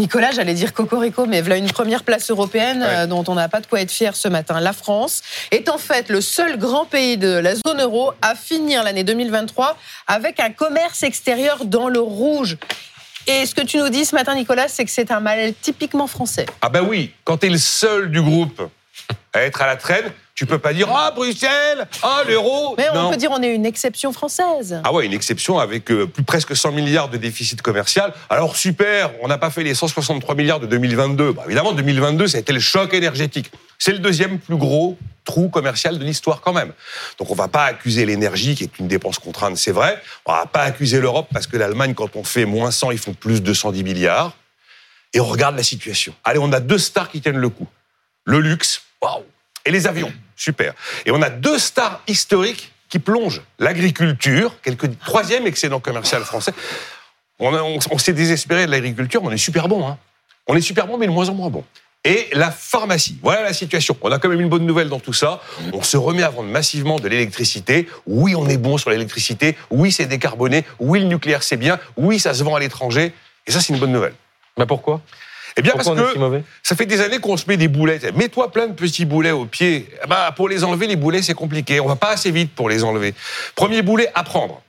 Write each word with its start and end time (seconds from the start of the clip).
Nicolas, 0.00 0.30
j'allais 0.32 0.54
dire 0.54 0.72
Cocorico, 0.72 1.26
mais 1.26 1.42
voilà 1.42 1.58
une 1.58 1.70
première 1.70 2.04
place 2.04 2.30
européenne 2.30 2.80
Ouais. 2.80 2.88
euh, 3.00 3.06
dont 3.06 3.22
on 3.28 3.34
n'a 3.34 3.50
pas 3.50 3.60
de 3.60 3.66
quoi 3.66 3.82
être 3.82 3.90
fier 3.90 4.16
ce 4.16 4.28
matin. 4.28 4.58
La 4.58 4.72
France 4.72 5.20
est 5.50 5.68
en 5.68 5.76
fait 5.76 6.08
le 6.08 6.22
seul 6.22 6.56
grand 6.58 6.86
pays 6.86 7.18
de 7.18 7.28
la 7.28 7.54
zone 7.54 7.82
euro 7.82 8.12
à 8.22 8.34
finir 8.34 8.82
l'année 8.82 9.04
2023 9.04 9.76
avec 10.06 10.40
un 10.40 10.52
commerce 10.52 11.02
extérieur 11.02 11.66
dans 11.66 11.90
le 11.90 12.00
rouge. 12.00 12.56
Et 13.26 13.44
ce 13.44 13.54
que 13.54 13.60
tu 13.60 13.76
nous 13.76 13.90
dis 13.90 14.06
ce 14.06 14.14
matin, 14.14 14.34
Nicolas, 14.34 14.68
c'est 14.68 14.86
que 14.86 14.90
c'est 14.90 15.10
un 15.10 15.20
mal 15.20 15.52
typiquement 15.60 16.06
français. 16.06 16.46
Ah 16.62 16.70
ben 16.70 16.80
oui, 16.80 17.12
quand 17.24 17.36
t'es 17.36 17.50
le 17.50 17.58
seul 17.58 18.10
du 18.10 18.22
groupe 18.22 18.62
à 19.34 19.42
être 19.42 19.60
à 19.60 19.66
la 19.66 19.76
traîne, 19.76 20.10
tu 20.40 20.46
peux 20.46 20.58
pas 20.58 20.72
dire 20.72 20.88
ah 20.90 21.10
Bruxelles, 21.14 21.86
ah 22.02 22.22
l'euro. 22.26 22.74
Mais 22.78 22.86
on 22.92 22.94
Non. 22.94 23.10
peut 23.10 23.18
dire 23.18 23.30
on 23.30 23.42
est 23.42 23.54
une 23.54 23.66
exception 23.66 24.10
française. 24.10 24.80
Ah 24.84 24.90
ouais, 24.90 25.04
une 25.04 25.12
exception 25.12 25.58
avec 25.58 25.90
euh, 25.90 26.06
plus 26.06 26.22
presque 26.22 26.56
100 26.56 26.72
milliards 26.72 27.10
de 27.10 27.18
déficit 27.18 27.60
commercial. 27.60 28.14
Alors 28.30 28.56
super, 28.56 29.10
on 29.20 29.28
n'a 29.28 29.36
pas 29.36 29.50
fait 29.50 29.62
les 29.62 29.74
163 29.74 30.34
milliards 30.34 30.58
de 30.58 30.64
2022. 30.66 31.32
Bah, 31.32 31.42
évidemment, 31.44 31.72
2022, 31.72 32.26
ça 32.26 32.38
a 32.38 32.40
été 32.40 32.54
le 32.54 32.58
choc 32.58 32.94
énergétique. 32.94 33.52
C'est 33.78 33.92
le 33.92 33.98
deuxième 33.98 34.38
plus 34.38 34.56
gros 34.56 34.96
trou 35.26 35.50
commercial 35.50 35.98
de 35.98 36.04
l'histoire 36.06 36.40
quand 36.40 36.54
même. 36.54 36.72
Donc 37.18 37.30
on 37.30 37.34
va 37.34 37.48
pas 37.48 37.64
accuser 37.66 38.06
l'énergie, 38.06 38.54
qui 38.54 38.64
est 38.64 38.78
une 38.78 38.88
dépense 38.88 39.18
contrainte, 39.18 39.58
c'est 39.58 39.72
vrai. 39.72 40.00
On 40.24 40.32
va 40.32 40.46
pas 40.46 40.62
accuser 40.62 41.02
l'Europe 41.02 41.26
parce 41.34 41.46
que 41.46 41.58
l'Allemagne, 41.58 41.92
quand 41.92 42.16
on 42.16 42.24
fait 42.24 42.46
moins 42.46 42.70
100, 42.70 42.92
ils 42.92 42.98
font 42.98 43.12
plus 43.12 43.42
de 43.42 43.52
110 43.52 43.84
milliards. 43.84 44.32
Et 45.12 45.20
on 45.20 45.26
regarde 45.26 45.54
la 45.54 45.62
situation. 45.62 46.14
Allez, 46.24 46.38
on 46.38 46.50
a 46.50 46.60
deux 46.60 46.78
stars 46.78 47.10
qui 47.10 47.20
tiennent 47.20 47.36
le 47.36 47.50
coup. 47.50 47.66
Le 48.24 48.40
luxe, 48.40 48.80
waouh, 49.02 49.24
et 49.64 49.70
les 49.70 49.86
avions, 49.86 50.12
super. 50.36 50.74
Et 51.06 51.10
on 51.10 51.22
a 51.22 51.30
deux 51.30 51.58
stars 51.58 52.00
historiques 52.06 52.72
qui 52.88 52.98
plongent. 52.98 53.42
L'agriculture, 53.58 54.60
quelque 54.62 54.86
troisième 54.86 55.46
excédent 55.46 55.80
commercial 55.80 56.22
français. 56.24 56.52
On, 57.38 57.98
s'est 57.98 58.12
désespéré 58.12 58.66
de 58.66 58.70
l'agriculture, 58.70 59.22
mais 59.22 59.28
on 59.28 59.32
est 59.32 59.38
super 59.38 59.68
bon. 59.68 59.86
Hein. 59.86 59.96
On 60.46 60.56
est 60.56 60.60
super 60.60 60.86
bon, 60.86 60.98
mais 60.98 61.06
de 61.06 61.12
moins 61.12 61.28
en 61.30 61.34
moins 61.34 61.48
bon. 61.48 61.64
Et 62.04 62.28
la 62.32 62.50
pharmacie, 62.50 63.18
voilà 63.22 63.42
la 63.42 63.52
situation. 63.52 63.96
On 64.00 64.10
a 64.10 64.18
quand 64.18 64.28
même 64.28 64.40
une 64.40 64.48
bonne 64.48 64.64
nouvelle 64.64 64.88
dans 64.88 65.00
tout 65.00 65.12
ça. 65.12 65.40
On 65.72 65.82
se 65.82 65.96
remet 65.96 66.22
à 66.22 66.30
vendre 66.30 66.48
massivement 66.48 66.98
de 66.98 67.08
l'électricité. 67.08 67.88
Oui, 68.06 68.34
on 68.34 68.48
est 68.48 68.56
bon 68.56 68.78
sur 68.78 68.90
l'électricité. 68.90 69.56
Oui, 69.70 69.92
c'est 69.92 70.06
décarboné. 70.06 70.64
Oui, 70.78 71.00
le 71.00 71.06
nucléaire, 71.06 71.42
c'est 71.42 71.58
bien. 71.58 71.78
Oui, 71.96 72.18
ça 72.18 72.32
se 72.32 72.42
vend 72.42 72.54
à 72.54 72.60
l'étranger. 72.60 73.12
Et 73.46 73.52
ça, 73.52 73.60
c'est 73.60 73.72
une 73.72 73.78
bonne 73.78 73.92
nouvelle. 73.92 74.14
Bah 74.56 74.66
pourquoi? 74.66 75.02
Eh 75.56 75.62
bien, 75.62 75.72
Pourquoi 75.72 75.94
parce 75.94 76.12
si 76.12 76.18
que 76.18 76.42
ça 76.62 76.76
fait 76.76 76.86
des 76.86 77.00
années 77.00 77.18
qu'on 77.18 77.36
se 77.36 77.44
met 77.48 77.56
des 77.56 77.68
boulets. 77.68 78.00
Mets-toi 78.14 78.50
plein 78.52 78.66
de 78.66 78.72
petits 78.72 79.04
boulets 79.04 79.30
au 79.30 79.46
pied. 79.46 79.88
Eh 80.02 80.06
ben, 80.06 80.30
pour 80.36 80.48
les 80.48 80.64
enlever, 80.64 80.86
les 80.86 80.96
boulets, 80.96 81.22
c'est 81.22 81.34
compliqué. 81.34 81.80
On 81.80 81.86
va 81.86 81.96
pas 81.96 82.10
assez 82.10 82.30
vite 82.30 82.54
pour 82.54 82.68
les 82.68 82.84
enlever. 82.84 83.14
Premier 83.54 83.82
boulet, 83.82 84.10
apprendre. 84.14 84.62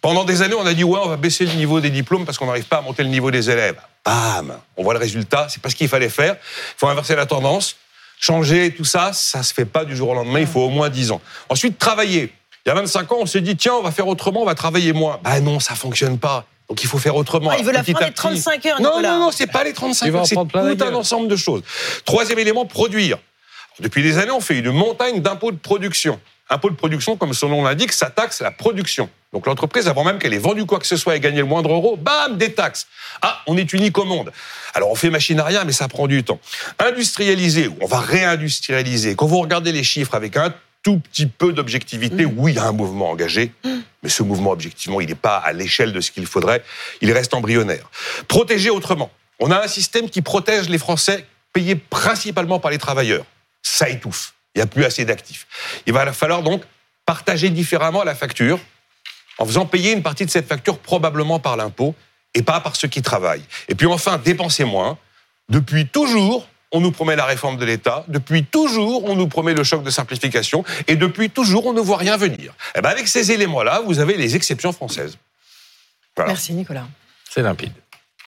Pendant 0.00 0.24
des 0.24 0.42
années, 0.42 0.56
on 0.58 0.66
a 0.66 0.74
dit, 0.74 0.84
ouais, 0.84 1.00
on 1.02 1.08
va 1.08 1.16
baisser 1.16 1.46
le 1.46 1.52
niveau 1.54 1.80
des 1.80 1.90
diplômes 1.90 2.24
parce 2.24 2.36
qu'on 2.36 2.46
n'arrive 2.46 2.64
pas 2.64 2.78
à 2.78 2.82
monter 2.82 3.02
le 3.02 3.08
niveau 3.08 3.30
des 3.30 3.50
élèves. 3.50 3.76
Bam 4.04 4.52
On 4.76 4.82
voit 4.82 4.94
le 4.94 5.00
résultat. 5.00 5.46
C'est 5.48 5.62
pas 5.62 5.70
ce 5.70 5.76
qu'il 5.76 5.88
fallait 5.88 6.08
faire. 6.08 6.34
Il 6.34 6.74
faut 6.78 6.88
inverser 6.88 7.14
la 7.14 7.26
tendance. 7.26 7.76
Changer, 8.18 8.72
tout 8.74 8.84
ça, 8.84 9.12
ça 9.12 9.42
se 9.42 9.52
fait 9.52 9.64
pas 9.64 9.84
du 9.84 9.96
jour 9.96 10.10
au 10.10 10.14
lendemain. 10.14 10.40
Il 10.40 10.46
faut 10.46 10.60
au 10.60 10.70
moins 10.70 10.88
10 10.88 11.12
ans. 11.12 11.20
Ensuite, 11.48 11.78
travailler. 11.78 12.32
Il 12.64 12.68
y 12.68 12.72
a 12.72 12.74
25 12.74 13.10
ans, 13.10 13.16
on 13.20 13.26
s'est 13.26 13.40
dit, 13.40 13.56
tiens, 13.56 13.74
on 13.74 13.82
va 13.82 13.90
faire 13.90 14.06
autrement, 14.06 14.42
on 14.42 14.44
va 14.44 14.54
travailler 14.54 14.92
moins. 14.92 15.18
Bah 15.24 15.40
non, 15.40 15.58
ça 15.58 15.74
fonctionne 15.74 16.18
pas. 16.18 16.46
Donc 16.68 16.82
il 16.82 16.86
faut 16.86 16.98
faire 16.98 17.16
autrement. 17.16 17.50
Ah, 17.50 17.56
il 17.58 17.64
veut 17.64 17.72
la 17.72 17.82
fin 17.82 17.92
des 17.92 17.98
petit. 18.06 18.14
35 18.14 18.66
heures, 18.66 18.80
Non, 18.80 18.90
Nicolas. 18.90 19.12
non, 19.12 19.18
non, 19.26 19.30
c'est 19.30 19.46
pas 19.46 19.64
les 19.64 19.72
35 19.72 20.06
Il 20.06 20.12
va 20.12 20.18
en 20.18 20.22
heures, 20.22 20.26
c'est 20.26 20.34
tout 20.36 20.84
un 20.84 20.94
ensemble 20.94 21.28
de 21.28 21.36
choses. 21.36 21.62
Troisième 22.04 22.38
élément, 22.38 22.64
produire. 22.64 23.18
Depuis 23.80 24.02
des 24.02 24.18
années, 24.18 24.30
on 24.30 24.40
fait 24.40 24.58
une 24.58 24.70
montagne 24.70 25.20
d'impôts 25.20 25.52
de 25.52 25.56
production. 25.56 26.20
Impôt 26.50 26.68
de 26.70 26.74
production, 26.74 27.16
comme 27.16 27.32
son 27.32 27.48
nom 27.48 27.64
l'indique, 27.64 27.92
ça 27.92 28.10
taxe 28.10 28.42
la 28.42 28.50
production. 28.50 29.08
Donc 29.32 29.46
l'entreprise, 29.46 29.88
avant 29.88 30.04
même 30.04 30.18
qu'elle 30.18 30.34
ait 30.34 30.38
vendu 30.38 30.66
quoi 30.66 30.78
que 30.78 30.86
ce 30.86 30.96
soit 30.96 31.16
et 31.16 31.20
gagné 31.20 31.38
le 31.38 31.46
moindre 31.46 31.72
euro, 31.72 31.96
bam, 31.96 32.36
des 32.36 32.52
taxes. 32.52 32.86
Ah, 33.22 33.40
on 33.46 33.56
est 33.56 33.72
unique 33.72 33.96
au 33.96 34.04
monde. 34.04 34.30
Alors 34.74 34.90
on 34.90 34.94
fait 34.94 35.08
machine 35.08 35.40
à 35.40 35.44
rien, 35.44 35.64
mais 35.64 35.72
ça 35.72 35.88
prend 35.88 36.06
du 36.06 36.22
temps. 36.22 36.38
Industrialiser, 36.78 37.68
ou 37.68 37.76
on 37.80 37.86
va 37.86 38.00
réindustrialiser. 38.00 39.14
Quand 39.14 39.26
vous 39.26 39.40
regardez 39.40 39.72
les 39.72 39.84
chiffres 39.84 40.14
avec 40.14 40.36
un 40.36 40.52
tout 40.82 40.98
petit 40.98 41.26
peu 41.26 41.52
d'objectivité, 41.54 42.26
oui, 42.26 42.52
il 42.52 42.56
y 42.56 42.58
a 42.58 42.64
un 42.64 42.72
mouvement 42.72 43.10
engagé, 43.10 43.52
mais 44.02 44.08
ce 44.08 44.22
mouvement, 44.22 44.50
objectivement, 44.50 45.00
il 45.00 45.08
n'est 45.08 45.14
pas 45.14 45.36
à 45.36 45.52
l'échelle 45.52 45.92
de 45.92 46.00
ce 46.00 46.10
qu'il 46.10 46.26
faudrait. 46.26 46.64
Il 47.00 47.12
reste 47.12 47.34
embryonnaire. 47.34 47.90
Protéger 48.28 48.70
autrement. 48.70 49.10
On 49.38 49.50
a 49.50 49.62
un 49.62 49.68
système 49.68 50.10
qui 50.10 50.22
protège 50.22 50.68
les 50.68 50.78
Français 50.78 51.26
payés 51.52 51.76
principalement 51.76 52.58
par 52.58 52.70
les 52.70 52.78
travailleurs. 52.78 53.24
Ça 53.62 53.88
étouffe. 53.88 54.34
Il 54.54 54.58
n'y 54.58 54.62
a 54.62 54.66
plus 54.66 54.84
assez 54.84 55.04
d'actifs. 55.04 55.46
Il 55.86 55.92
va 55.92 56.12
falloir 56.12 56.42
donc 56.42 56.62
partager 57.06 57.50
différemment 57.50 58.04
la 58.04 58.14
facture 58.14 58.58
en 59.38 59.46
faisant 59.46 59.66
payer 59.66 59.92
une 59.92 60.02
partie 60.02 60.26
de 60.26 60.30
cette 60.30 60.46
facture 60.46 60.78
probablement 60.78 61.38
par 61.38 61.56
l'impôt 61.56 61.94
et 62.34 62.42
pas 62.42 62.60
par 62.60 62.76
ceux 62.76 62.88
qui 62.88 63.02
travaillent. 63.02 63.44
Et 63.68 63.74
puis 63.74 63.86
enfin, 63.86 64.18
dépenser 64.18 64.64
moins. 64.64 64.98
Depuis 65.48 65.86
toujours, 65.86 66.46
on 66.72 66.80
nous 66.80 66.90
promet 66.90 67.16
la 67.16 67.26
réforme 67.26 67.58
de 67.58 67.64
l'État. 67.64 68.04
Depuis 68.08 68.44
toujours, 68.44 69.04
on 69.04 69.14
nous 69.14 69.28
promet 69.28 69.54
le 69.54 69.62
choc 69.62 69.82
de 69.82 69.90
simplification. 69.90 70.64
Et 70.88 70.96
depuis 70.96 71.30
toujours, 71.30 71.66
on 71.66 71.72
ne 71.72 71.80
voit 71.80 71.98
rien 71.98 72.16
venir. 72.16 72.54
Et 72.74 72.80
ben 72.80 72.90
avec 72.90 73.06
ces 73.08 73.30
éléments-là, 73.30 73.82
vous 73.86 74.00
avez 74.00 74.16
les 74.16 74.34
exceptions 74.34 74.72
françaises. 74.72 75.16
Voilà. 76.16 76.32
Merci, 76.32 76.54
Nicolas. 76.54 76.86
C'est 77.30 77.42
limpide. 77.42 77.72